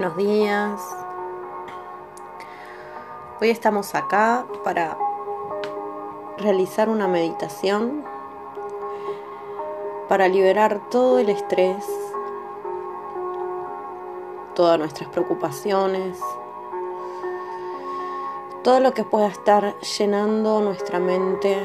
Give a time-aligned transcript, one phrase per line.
[0.00, 0.80] Buenos días.
[3.38, 4.96] Hoy estamos acá para
[6.38, 8.02] realizar una meditación
[10.08, 11.84] para liberar todo el estrés,
[14.54, 16.18] todas nuestras preocupaciones,
[18.64, 21.62] todo lo que pueda estar llenando nuestra mente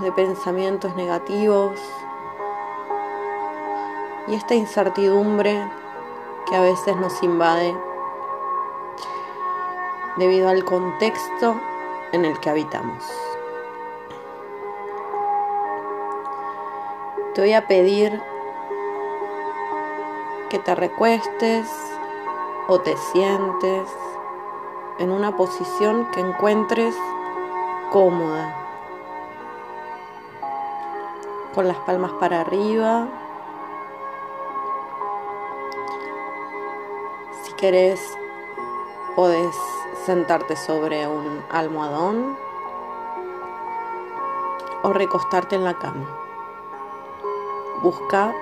[0.00, 1.78] de pensamientos negativos
[4.26, 5.81] y esta incertidumbre
[6.52, 7.74] que a veces nos invade
[10.18, 11.58] debido al contexto
[12.12, 13.02] en el que habitamos.
[17.34, 18.20] Te voy a pedir
[20.50, 21.66] que te recuestes
[22.68, 23.88] o te sientes
[24.98, 26.94] en una posición que encuentres
[27.90, 28.54] cómoda,
[31.54, 33.08] con las palmas para arriba.
[37.62, 38.00] Querés,
[39.14, 39.54] podés
[40.04, 42.36] sentarte sobre un almohadón
[44.82, 46.08] o recostarte en la cama.
[47.80, 48.34] Busca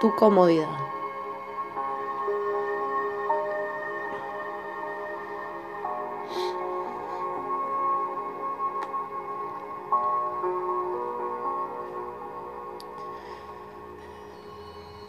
[0.00, 0.76] tu comodidad.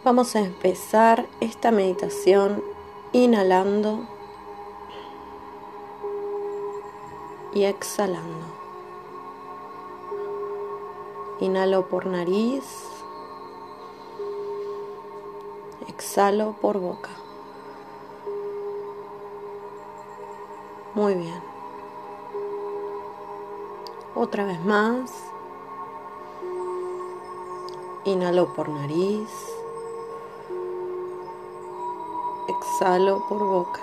[0.03, 2.61] Vamos a empezar esta meditación
[3.11, 3.99] inhalando
[7.53, 8.45] y exhalando.
[11.39, 12.63] Inhalo por nariz,
[15.88, 17.09] exhalo por boca.
[20.95, 21.41] Muy bien.
[24.16, 25.11] Otra vez más.
[28.03, 29.59] Inhalo por nariz.
[32.79, 33.81] Exhalo por boca.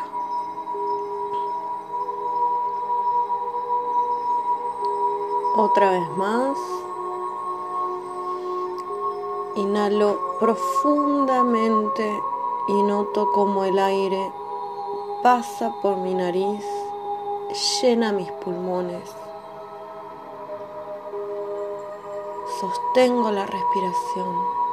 [5.59, 6.57] Otra vez más.
[9.57, 12.11] Inhalo profundamente
[12.69, 14.33] y noto como el aire
[15.23, 16.65] pasa por mi nariz,
[17.83, 19.15] llena mis pulmones.
[22.59, 24.66] Sostengo la respiración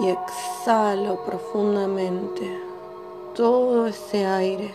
[0.00, 2.58] y exhalo profundamente
[3.34, 4.74] todo ese aire.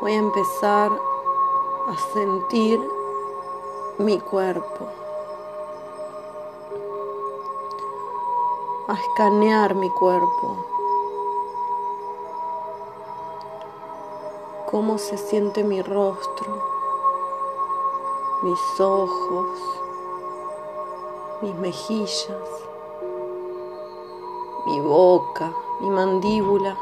[0.00, 0.92] Voy a empezar
[1.88, 2.80] a sentir
[3.98, 4.86] mi cuerpo,
[8.86, 10.64] a escanear mi cuerpo,
[14.70, 16.77] cómo se siente mi rostro
[18.42, 19.58] mis ojos,
[21.42, 22.48] mis mejillas,
[24.66, 26.76] mi boca, mi mandíbula.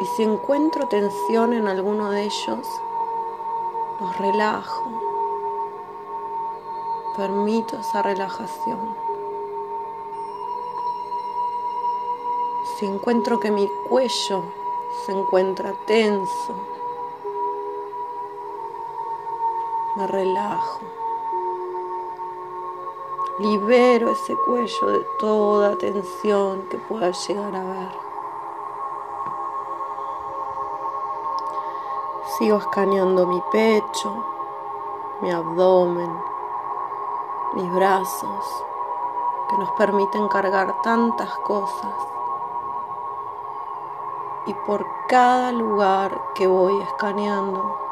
[0.00, 2.68] Y si encuentro tensión en alguno de ellos,
[4.00, 4.84] los relajo.
[7.16, 8.96] Permito esa relajación.
[12.76, 14.42] Si encuentro que mi cuello
[15.04, 16.73] se encuentra tenso,
[19.96, 20.80] me relajo.
[23.38, 27.98] Libero ese cuello de toda tensión que pueda llegar a ver.
[32.38, 34.24] Sigo escaneando mi pecho,
[35.20, 36.10] mi abdomen,
[37.54, 38.64] mis brazos,
[39.48, 41.94] que nos permiten cargar tantas cosas.
[44.46, 47.83] Y por cada lugar que voy escaneando,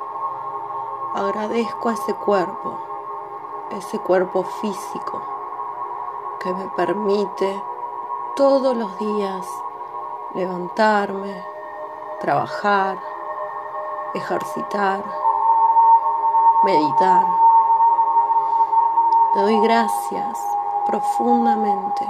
[1.14, 2.78] agradezco a ese cuerpo,
[3.70, 5.22] ese cuerpo físico
[6.40, 7.62] que me permite
[8.36, 9.46] todos los días
[10.34, 11.44] levantarme,
[12.20, 12.98] trabajar,
[14.14, 15.04] ejercitar,
[16.64, 17.26] meditar.
[19.34, 20.38] Le doy gracias
[20.86, 22.06] profundamente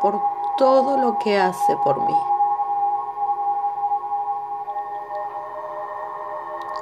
[0.00, 0.20] por
[0.56, 2.37] todo lo que hace por mí.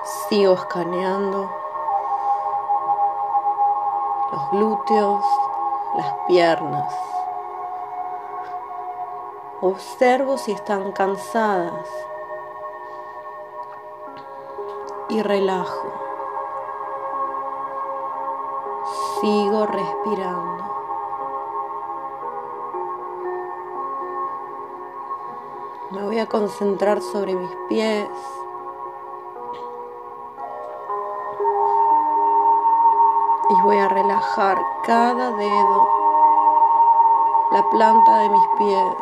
[0.07, 1.51] Sigo escaneando
[4.31, 5.25] los glúteos,
[5.97, 6.95] las piernas.
[9.61, 11.89] Observo si están cansadas
[15.09, 15.93] y relajo.
[19.21, 20.65] Sigo respirando.
[25.91, 28.09] Me voy a concentrar sobre mis pies
[33.67, 35.89] voy a relajar cada dedo,
[37.51, 38.95] la planta de mis pies,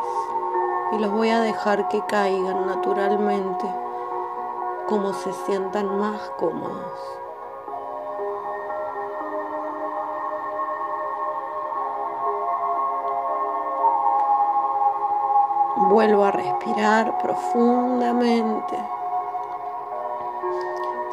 [0.93, 3.71] y los voy a dejar que caigan naturalmente
[4.87, 6.99] como se sientan más cómodos.
[15.91, 18.79] Vuelvo a respirar profundamente,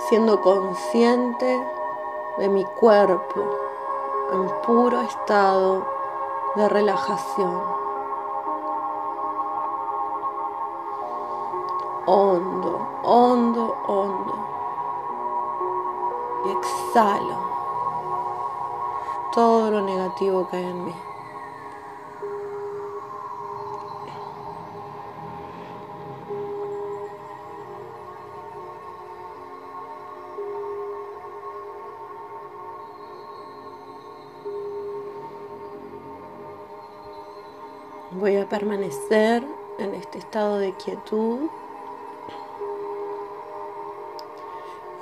[0.09, 1.82] siendo consciente
[2.39, 3.45] de mi cuerpo
[4.33, 5.87] en puro estado
[6.57, 7.83] de relajación.
[12.07, 14.35] hondo, hondo, hondo.
[16.45, 17.39] Y exhalo
[19.33, 20.95] todo lo negativo que hay en mí.
[40.33, 41.41] Estado de quietud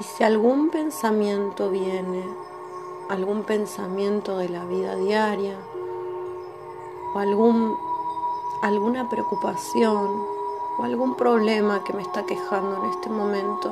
[0.01, 2.25] Y si algún pensamiento viene,
[3.09, 5.57] algún pensamiento de la vida diaria,
[7.15, 7.77] o algún,
[8.63, 10.09] alguna preocupación,
[10.79, 13.71] o algún problema que me está quejando en este momento,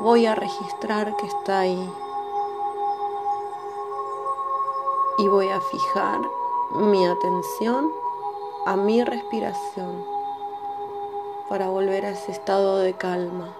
[0.00, 1.92] voy a registrar que está ahí.
[5.18, 6.20] Y voy a fijar
[6.70, 7.92] mi atención
[8.64, 10.11] a mi respiración
[11.52, 13.54] para volver a ese estado de calma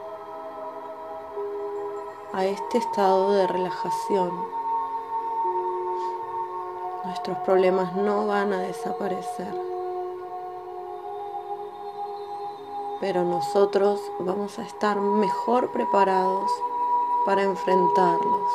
[2.33, 4.31] a este estado de relajación.
[7.05, 9.55] Nuestros problemas no van a desaparecer,
[12.99, 16.51] pero nosotros vamos a estar mejor preparados
[17.27, 18.53] para enfrentarlos.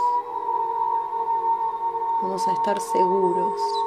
[2.23, 3.86] Vamos a estar seguros.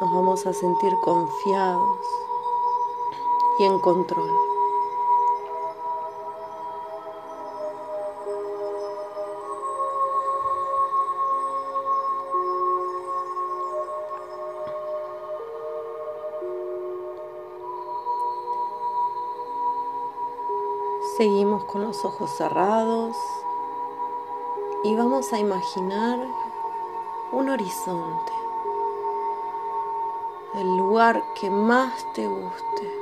[0.00, 1.98] Nos vamos a sentir confiados
[3.58, 4.30] y en control.
[21.18, 23.14] Seguimos con los ojos cerrados
[24.84, 26.18] y vamos a imaginar
[27.32, 28.39] un horizonte,
[30.54, 32.94] el lugar que más te guste,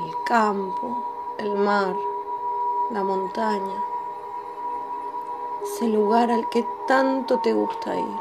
[0.00, 1.96] el campo, el mar,
[2.90, 3.84] la montaña,
[5.62, 8.20] ese lugar al que tanto te gusta ir.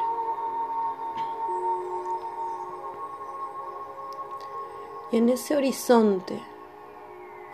[5.11, 6.41] Y en ese horizonte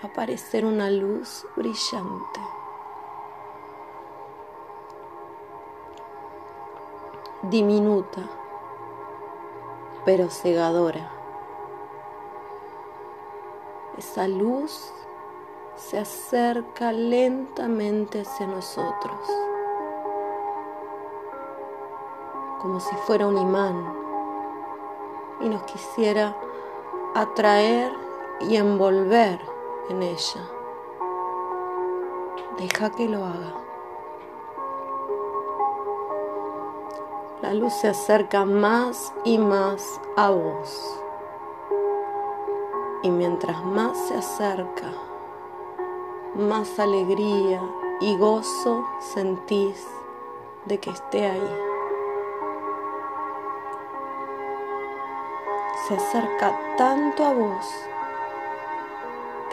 [0.03, 2.39] aparecer una luz brillante.
[7.41, 8.21] Diminuta,
[10.05, 11.11] pero cegadora.
[13.97, 14.93] Esa luz
[15.75, 19.19] se acerca lentamente hacia nosotros,
[22.61, 23.93] como si fuera un imán,
[25.41, 26.35] y nos quisiera
[27.15, 27.91] atraer
[28.41, 29.39] y envolver
[29.89, 30.49] en ella.
[32.57, 33.58] Deja que lo haga.
[37.41, 41.01] La luz se acerca más y más a vos.
[43.01, 44.91] Y mientras más se acerca,
[46.35, 47.61] más alegría
[48.01, 49.87] y gozo sentís
[50.65, 51.57] de que esté ahí.
[55.87, 57.65] Se acerca tanto a vos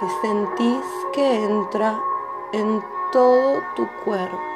[0.00, 1.98] que sentís que entra
[2.52, 4.55] en todo tu cuerpo,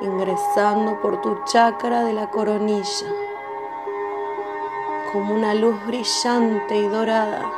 [0.00, 3.06] ingresando por tu chakra de la coronilla,
[5.12, 7.50] como una luz brillante y dorada,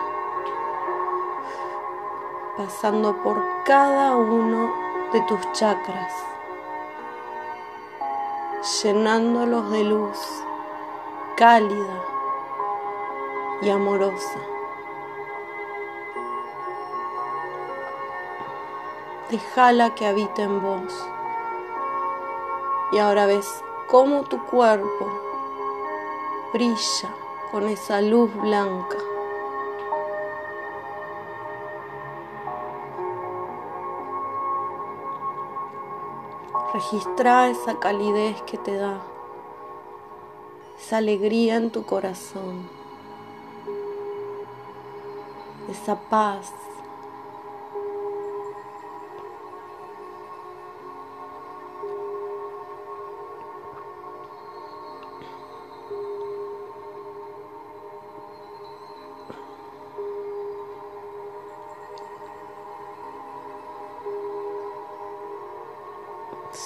[2.57, 4.73] pasando por cada uno
[5.13, 6.13] de tus chakras,
[8.83, 10.45] llenándolos de luz
[11.37, 12.05] cálida
[13.63, 14.39] y amorosa.
[19.31, 21.20] Déjala que habite en vos.
[22.93, 23.47] Y ahora ves
[23.89, 25.07] cómo tu cuerpo
[26.53, 27.15] brilla
[27.51, 28.97] con esa luz blanca.
[36.75, 39.01] Registra esa calidez que te da,
[40.79, 42.81] esa alegría en tu corazón
[45.71, 46.53] esa paz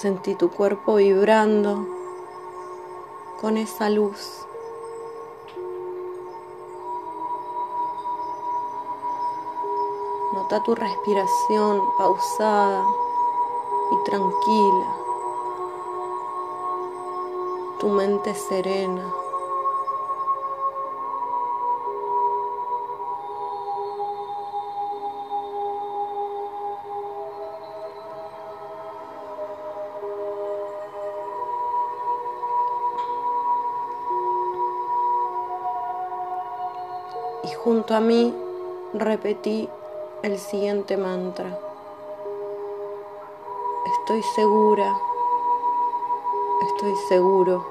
[0.05, 1.83] Sentí tu cuerpo vibrando
[3.41, 4.45] con esa luz.
[10.35, 12.85] Nota tu respiración pausada
[13.91, 14.95] y tranquila,
[17.79, 19.24] tu mente serena.
[37.45, 38.33] Y junto a mí
[38.93, 39.69] repetí
[40.23, 41.59] el siguiente mantra.
[43.85, 44.97] Estoy segura,
[46.67, 47.63] estoy seguro,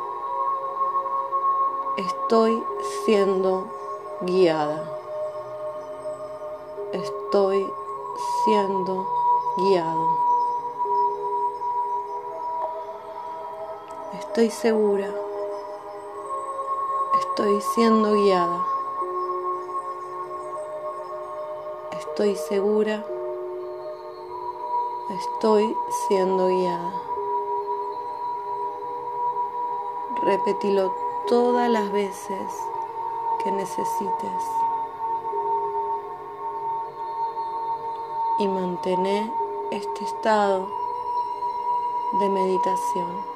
[1.97, 2.63] estoy
[3.05, 3.67] siendo
[4.21, 4.85] guiada,
[6.93, 7.69] estoy
[8.45, 9.09] siendo
[9.57, 10.19] guiado.
[14.21, 15.11] Estoy segura,
[17.19, 18.74] estoy siendo guiada.
[22.17, 23.05] Estoy segura,
[25.11, 26.93] estoy siendo guiada.
[30.23, 30.95] Repetilo
[31.27, 32.39] todas las veces
[33.43, 34.45] que necesites
[38.39, 39.29] y mantener
[39.73, 40.69] este estado
[42.21, 43.34] de meditación.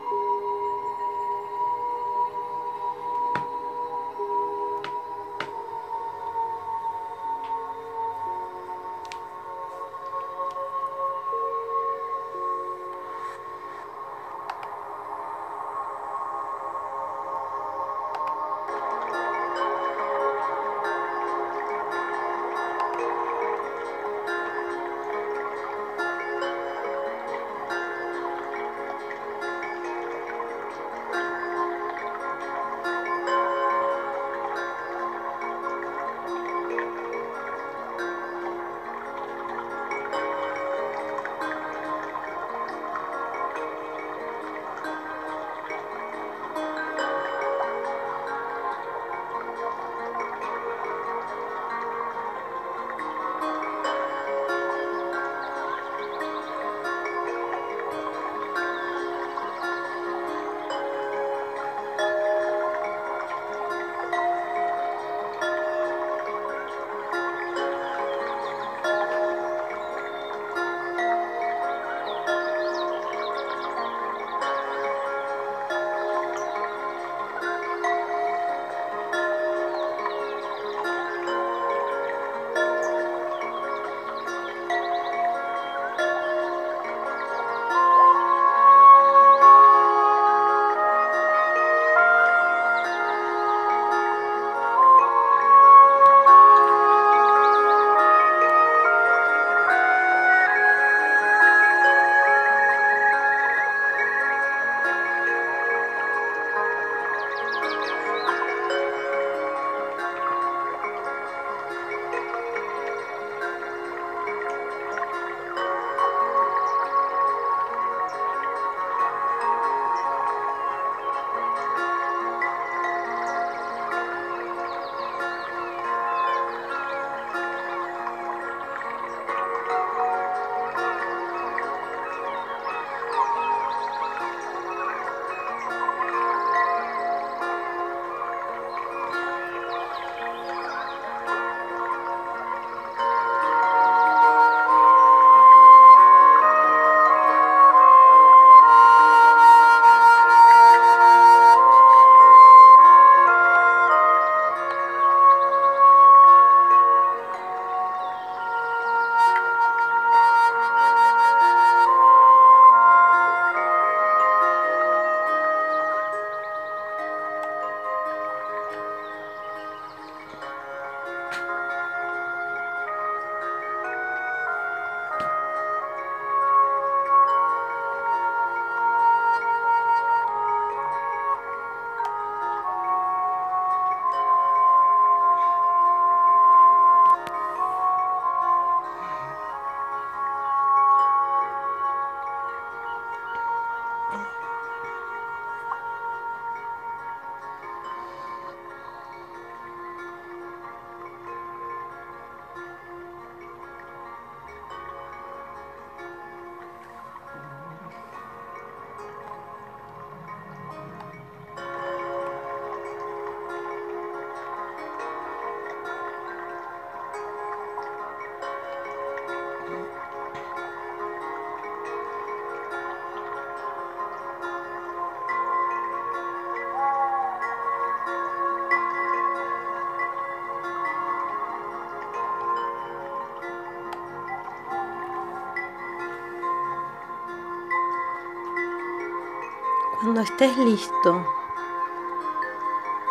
[240.08, 241.26] Cuando estés listo,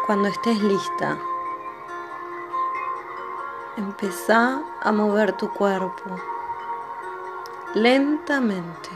[0.08, 1.16] cuando estés lista,
[3.78, 6.16] empezá a mover tu cuerpo
[7.76, 8.90] lentamente.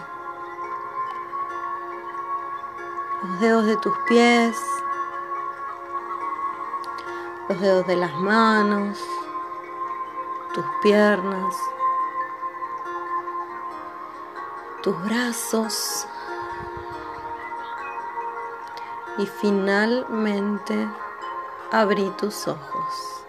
[3.22, 4.58] Los dedos de tus pies,
[7.50, 9.00] los dedos de las manos,
[10.56, 11.56] tus piernas,
[14.82, 16.08] tus brazos
[19.18, 20.88] y finalmente
[21.72, 23.26] abrí tus ojos.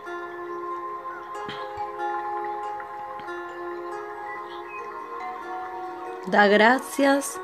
[6.26, 7.40] Da gracias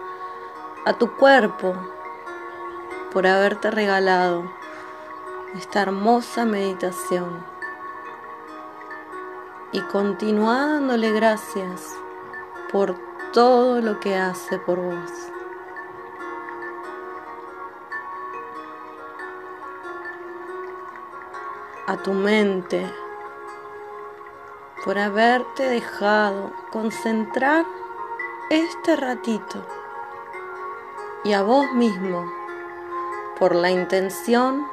[0.86, 1.74] a tu cuerpo
[3.12, 4.44] por haberte regalado
[5.56, 7.44] esta hermosa meditación
[9.72, 11.94] y continúa dándole gracias
[12.70, 12.96] por
[13.32, 15.37] todo lo que hace por vos.
[21.88, 22.86] A tu mente
[24.84, 27.64] por haberte dejado concentrar
[28.50, 29.66] este ratito
[31.24, 32.30] y a vos mismo
[33.38, 34.66] por la intención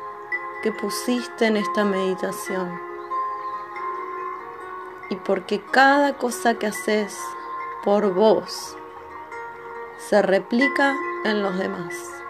[0.62, 2.82] que pusiste en esta meditación
[5.10, 7.18] y porque cada cosa que haces
[7.86, 8.76] por vos
[10.10, 12.25] se replica en los demás.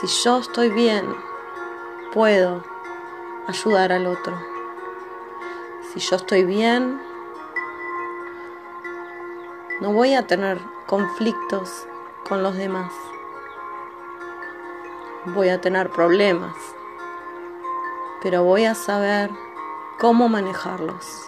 [0.00, 1.12] Si yo estoy bien,
[2.14, 2.62] puedo
[3.48, 4.38] ayudar al otro.
[5.92, 7.02] Si yo estoy bien,
[9.80, 11.88] no voy a tener conflictos
[12.28, 12.92] con los demás.
[15.34, 16.54] Voy a tener problemas,
[18.22, 19.32] pero voy a saber
[19.98, 21.26] cómo manejarlos.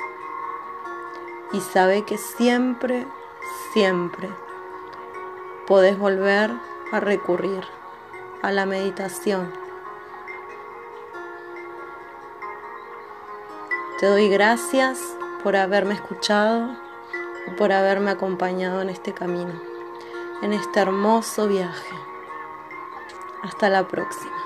[1.53, 3.05] Y sabe que siempre,
[3.73, 4.31] siempre
[5.67, 6.53] podés volver
[6.93, 7.80] a recurrir
[8.43, 9.53] a la meditación.
[13.99, 14.99] Te doy gracias
[15.43, 16.75] por haberme escuchado
[17.47, 19.61] y por haberme acompañado en este camino,
[20.43, 21.95] en este hermoso viaje.
[23.43, 24.40] Hasta la próxima.